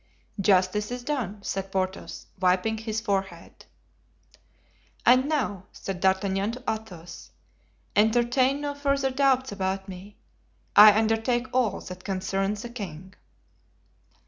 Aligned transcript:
"Justice 0.39 0.89
is 0.89 1.03
done," 1.03 1.43
said 1.43 1.71
Porthos, 1.71 2.25
wiping 2.39 2.79
his 2.79 2.99
forehead. 2.99 3.65
"And 5.05 5.29
now," 5.29 5.65
said 5.71 5.99
D'Artagnan 5.99 6.53
to 6.53 6.63
Athos, 6.67 7.29
"entertain 7.95 8.61
no 8.61 8.73
further 8.73 9.11
doubts 9.11 9.51
about 9.51 9.87
me; 9.87 10.17
I 10.75 10.97
undertake 10.97 11.45
all 11.53 11.79
that 11.81 12.03
concerns 12.03 12.63
the 12.63 12.69
king." 12.69 13.13